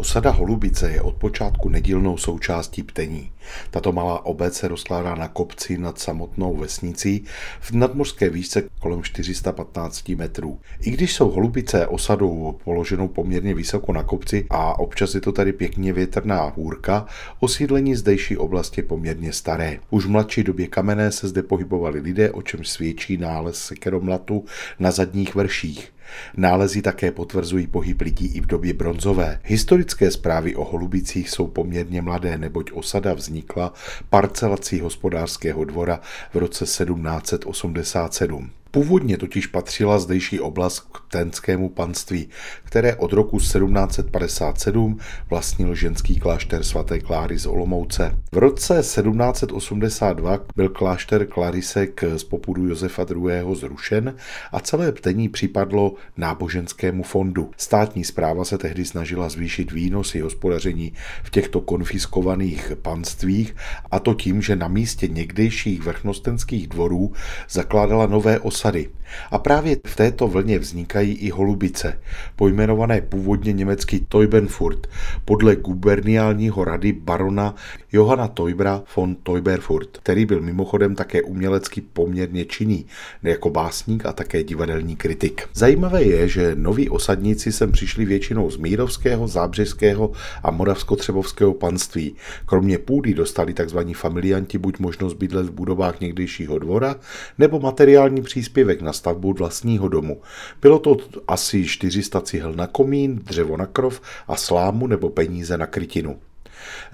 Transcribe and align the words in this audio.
Osada 0.00 0.30
Holubice 0.30 0.90
je 0.90 1.02
od 1.02 1.14
počátku 1.14 1.68
nedílnou 1.68 2.16
součástí 2.16 2.82
Ptení. 2.82 3.30
Tato 3.70 3.92
malá 3.92 4.26
obec 4.26 4.54
se 4.54 4.68
rozkládá 4.68 5.14
na 5.14 5.28
kopci 5.28 5.78
nad 5.78 5.98
samotnou 5.98 6.56
vesnicí 6.56 7.24
v 7.60 7.72
nadmořské 7.72 8.30
výšce 8.30 8.62
kolem 8.78 9.02
415 9.02 10.08
metrů. 10.08 10.58
I 10.80 10.90
když 10.90 11.14
jsou 11.14 11.30
Holubice 11.30 11.86
osadou 11.86 12.58
položenou 12.64 13.08
poměrně 13.08 13.54
vysoko 13.54 13.92
na 13.92 14.02
kopci 14.02 14.46
a 14.50 14.78
občas 14.78 15.14
je 15.14 15.20
to 15.20 15.32
tady 15.32 15.52
pěkně 15.52 15.92
větrná 15.92 16.52
hůrka, 16.56 17.06
osídlení 17.40 17.96
zdejší 17.96 18.36
oblasti 18.36 18.80
je 18.80 18.84
poměrně 18.84 19.32
staré. 19.32 19.78
Už 19.90 20.06
v 20.06 20.10
mladší 20.10 20.42
době 20.42 20.66
kamenné 20.66 21.12
se 21.12 21.28
zde 21.28 21.42
pohybovali 21.42 22.00
lidé, 22.00 22.30
o 22.30 22.42
čem 22.42 22.64
svědčí 22.64 23.16
nález 23.16 23.56
sekeromlatu 23.56 24.44
na 24.78 24.90
zadních 24.90 25.34
vrších. 25.34 25.92
Nálezy 26.36 26.82
také 26.82 27.12
potvrzují 27.12 27.66
pohyb 27.66 28.00
lidí 28.00 28.26
i 28.26 28.40
v 28.40 28.46
době 28.46 28.72
bronzové. 28.72 29.40
Historické 29.44 30.10
zprávy 30.10 30.56
o 30.56 30.64
Holubicích 30.64 31.30
jsou 31.30 31.46
poměrně 31.46 32.02
mladé, 32.02 32.38
neboť 32.38 32.72
osada 32.72 33.14
vznikla 33.14 33.72
parcelací 34.10 34.80
hospodářského 34.80 35.64
dvora 35.64 36.00
v 36.32 36.36
roce 36.36 36.64
1787. 36.64 38.50
Původně 38.72 39.16
totiž 39.16 39.46
patřila 39.46 39.98
zdejší 39.98 40.40
oblast 40.40 40.80
k 40.80 40.98
Tenskému 41.08 41.68
panství, 41.68 42.28
které 42.64 42.96
od 42.96 43.12
roku 43.12 43.38
1757 43.38 44.98
vlastnil 45.30 45.74
ženský 45.74 46.20
klášter 46.20 46.62
svaté 46.62 47.00
Kláry 47.00 47.38
z 47.38 47.46
Olomouce. 47.46 48.18
V 48.32 48.38
roce 48.38 48.74
1782 48.80 50.38
byl 50.56 50.68
klášter 50.68 51.26
Klarisek 51.26 52.04
z 52.16 52.24
popudu 52.24 52.68
Josefa 52.68 53.06
II. 53.10 53.54
zrušen 53.54 54.14
a 54.52 54.60
celé 54.60 54.92
ptení 54.92 55.28
připadlo 55.28 55.94
náboženskému 56.16 57.02
fondu. 57.02 57.50
Státní 57.56 58.04
zpráva 58.04 58.44
se 58.44 58.58
tehdy 58.58 58.84
snažila 58.84 59.28
zvýšit 59.28 59.72
výnosy 59.72 60.20
hospodaření 60.20 60.92
v 61.22 61.30
těchto 61.30 61.60
konfiskovaných 61.60 62.72
panstvích 62.82 63.56
a 63.90 63.98
to 63.98 64.14
tím, 64.14 64.42
že 64.42 64.56
na 64.56 64.68
místě 64.68 65.08
někdejších 65.08 65.82
vrchnostenských 65.82 66.66
dvorů 66.68 67.12
zakládala 67.48 68.06
nové 68.06 68.38
osady 68.38 68.59
osady. 68.60 68.88
A 69.30 69.38
právě 69.38 69.76
v 69.86 69.96
této 69.96 70.28
vlně 70.28 70.58
vznikají 70.58 71.12
i 71.14 71.30
holubice, 71.30 71.98
pojmenované 72.36 73.00
původně 73.00 73.52
německy 73.52 74.00
Teubenfurt, 74.08 74.86
podle 75.24 75.56
guberniálního 75.56 76.64
rady 76.64 76.92
barona 76.92 77.54
Johanna 77.92 78.28
Teubra 78.28 78.82
von 78.96 79.14
Teuberfurt, 79.14 79.98
který 79.98 80.26
byl 80.26 80.40
mimochodem 80.40 80.94
také 80.94 81.22
umělecky 81.22 81.80
poměrně 81.80 82.44
činný, 82.44 82.86
jako 83.22 83.50
básník 83.50 84.06
a 84.06 84.12
také 84.12 84.44
divadelní 84.44 84.96
kritik. 84.96 85.48
Zajímavé 85.54 86.02
je, 86.02 86.28
že 86.28 86.52
noví 86.54 86.88
osadníci 86.88 87.52
sem 87.52 87.72
přišli 87.72 88.04
většinou 88.04 88.50
z 88.50 88.56
Mírovského, 88.56 89.28
Zábřeského 89.28 90.12
a 90.42 90.50
Moravsko-Třebovského 90.50 91.54
panství. 91.54 92.16
Kromě 92.46 92.78
půdy 92.78 93.14
dostali 93.14 93.54
tzv. 93.54 93.78
familianti 93.94 94.58
buď 94.58 94.78
možnost 94.78 95.14
bydlet 95.14 95.46
v 95.46 95.52
budovách 95.52 96.00
někdejšího 96.00 96.58
dvora, 96.58 96.96
nebo 97.38 97.60
materiální 97.60 98.22
příspěvek 98.22 98.49
příspěvek 98.50 98.82
na 98.82 98.92
stavbu 98.92 99.32
vlastního 99.32 99.88
domu. 99.88 100.20
Bylo 100.62 100.78
to 100.78 100.96
asi 101.28 101.64
400 101.64 102.20
cihel 102.20 102.52
na 102.52 102.66
komín, 102.66 103.20
dřevo 103.24 103.56
na 103.56 103.66
krov 103.66 104.00
a 104.28 104.36
slámu 104.36 104.86
nebo 104.86 105.10
peníze 105.10 105.58
na 105.58 105.66
krytinu. 105.66 106.18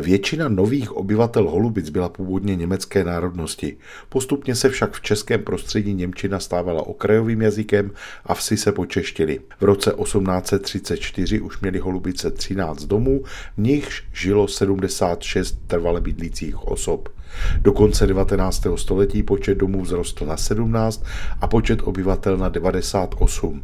Většina 0.00 0.48
nových 0.48 0.92
obyvatel 0.92 1.50
Holubic 1.50 1.88
byla 1.88 2.08
původně 2.08 2.56
německé 2.56 3.04
národnosti. 3.04 3.76
Postupně 4.08 4.54
se 4.54 4.68
však 4.68 4.92
v 4.92 5.00
českém 5.00 5.42
prostředí 5.42 5.94
Němčina 5.94 6.40
stávala 6.40 6.86
okrajovým 6.86 7.42
jazykem 7.42 7.90
a 8.24 8.34
vsi 8.34 8.56
se 8.56 8.72
počeštili. 8.72 9.40
V 9.60 9.62
roce 9.62 9.92
1834 10.02 11.40
už 11.40 11.60
měli 11.60 11.78
Holubice 11.78 12.30
13 12.30 12.84
domů, 12.84 13.24
v 13.56 13.60
nichž 13.60 14.04
žilo 14.12 14.48
76 14.48 15.58
trvale 15.66 16.00
bydlících 16.00 16.66
osob. 16.66 17.08
Do 17.62 17.72
konce 17.72 18.06
19. 18.06 18.66
století 18.76 19.22
počet 19.22 19.58
domů 19.58 19.84
vzrostl 19.84 20.26
na 20.26 20.36
17 20.36 21.04
a 21.40 21.46
počet 21.46 21.80
obyvatel 21.82 22.36
na 22.36 22.48
98. 22.48 23.62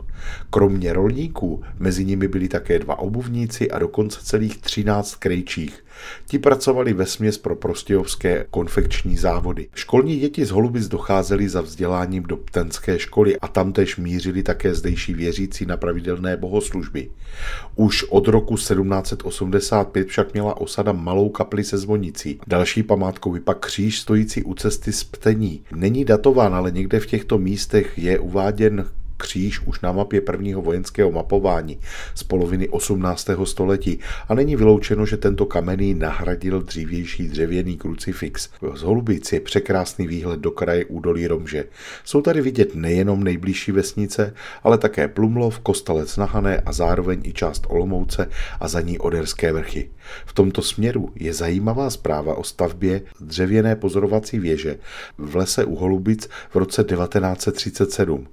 Kromě 0.51 0.93
rolníků 0.93 1.63
mezi 1.79 2.05
nimi 2.05 2.29
byli 2.29 2.49
také 2.49 2.79
dva 2.79 2.99
obuvníci 2.99 3.71
a 3.71 3.79
dokonce 3.79 4.19
celých 4.23 4.59
13 4.59 5.15
krejčích. 5.15 5.85
Ti 6.27 6.39
pracovali 6.39 6.93
ve 6.93 7.07
směs 7.07 7.39
pro 7.39 7.57
prostějovské 7.57 8.47
konfekční 8.51 9.17
závody. 9.17 9.69
Školní 9.75 10.17
děti 10.17 10.45
z 10.45 10.51
Holubic 10.51 10.89
docházely 10.89 11.49
za 11.49 11.61
vzděláním 11.61 12.23
do 12.23 12.37
ptenské 12.37 12.99
školy 12.99 13.39
a 13.39 13.49
tam 13.49 13.73
tež 13.73 13.97
mířili 13.97 14.43
také 14.43 14.75
zdejší 14.75 15.15
věřící 15.15 15.67
na 15.67 15.77
pravidelné 15.77 16.37
bohoslužby. 16.37 17.11
Už 17.77 18.05
od 18.05 18.29
roku 18.29 18.57
1785 18.57 20.09
však 20.09 20.33
měla 20.33 20.61
osada 20.61 20.93
malou 20.93 21.29
kapli 21.29 21.65
se 21.65 21.79
zvonicí. 21.79 22.41
Další 22.47 22.83
památkou 22.83 23.33
vypadá 23.33 23.54
pak 23.55 23.67
kříž 23.67 24.01
stojící 24.01 24.43
u 24.43 24.55
cesty 24.55 24.93
z 24.93 25.05
Ptení. 25.05 25.61
Není 25.75 26.05
datován, 26.05 26.55
ale 26.55 26.71
někde 26.71 27.01
v 27.01 27.07
těchto 27.07 27.39
místech 27.39 27.99
je 27.99 28.19
uváděn 28.19 28.87
kříž 29.17 29.61
už 29.61 29.81
na 29.81 29.93
mapě 29.93 30.21
prvního 30.21 30.63
vojenského 30.63 31.11
mapování 31.11 31.79
z 32.15 32.23
poloviny 32.23 32.69
18. 32.69 33.31
století 33.45 33.99
a 34.29 34.35
není 34.35 34.57
vyloučeno, 34.57 35.07
že 35.07 35.17
tento 35.17 35.47
kamenný 35.47 35.95
nahradil 35.95 36.63
dřívější 36.63 37.29
dřevěný 37.29 37.77
krucifix. 37.77 38.49
Z 38.75 38.83
Holubic 38.83 39.33
je 39.33 39.41
překrásný 39.41 40.07
výhled 40.07 40.41
do 40.41 40.51
kraje 40.51 40.85
údolí 40.85 41.27
Romže. 41.27 41.65
Jsou 42.05 42.23
tady 42.23 42.41
vidět 42.41 42.75
nejenom 42.75 43.25
nejbližší 43.25 43.73
vesnice, 43.73 44.35
ale 44.63 44.79
také 44.79 45.09
Plumlov, 45.09 45.59
Kostelec 45.59 46.17
na 46.17 46.25
Hané 46.25 46.61
a 46.67 46.73
zároveň 46.73 47.21
i 47.25 47.33
část 47.33 47.67
Olomouce 47.69 48.29
a 48.61 48.69
za 48.69 48.81
ní 48.81 48.99
Oderské 48.99 49.53
vrchy. 49.53 49.91
V 50.27 50.33
tomto 50.33 50.63
směru 50.63 51.13
je 51.15 51.35
zajímavá 51.35 51.91
zpráva 51.91 52.35
o 52.35 52.45
stavbě 52.45 53.03
dřevěné 53.21 53.77
pozorovací 53.77 54.39
věže 54.39 54.79
v 55.19 55.37
lese 55.37 55.65
u 55.65 55.75
Holubic 55.75 56.29
v 56.51 56.57
roce 56.57 56.85
1937. 56.85 58.27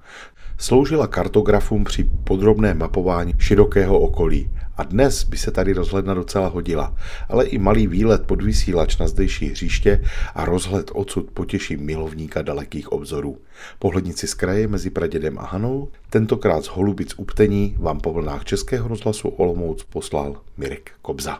Sloužila 0.62 1.08
kartografům 1.08 1.84
při 1.84 2.04
podrobném 2.04 2.78
mapování 2.78 3.34
širokého 3.38 4.00
okolí 4.00 4.50
a 4.78 4.84
dnes 4.84 5.24
by 5.24 5.38
se 5.38 5.52
tady 5.52 5.74
rozhledna 5.74 6.14
docela 6.14 6.48
hodila, 6.48 6.96
ale 7.30 7.46
i 7.46 7.58
malý 7.58 7.88
výlet 7.88 8.26
pod 8.26 8.42
vysílač 8.42 8.98
na 8.98 9.08
zdejší 9.08 9.46
hřiště 9.46 10.04
a 10.36 10.46
rozhled 10.46 10.92
odsud 10.94 11.32
potěší 11.32 11.78
milovníka 11.78 12.42
dalekých 12.42 12.92
obzorů. 12.92 13.38
Pohlednici 13.80 14.28
z 14.28 14.34
kraje 14.34 14.68
mezi 14.68 14.90
Pradědem 14.90 15.40
a 15.40 15.46
Hanou, 15.46 15.90
tentokrát 16.10 16.66
z 16.66 16.68
Holubic 16.68 17.14
Uptení 17.18 17.76
vám 17.80 18.00
po 18.00 18.14
vlnách 18.14 18.46
Českého 18.46 18.88
rozhlasu 18.88 19.30
Olomouc 19.30 19.84
poslal 19.84 20.42
Mirek 20.58 20.92
Kobza. 21.02 21.40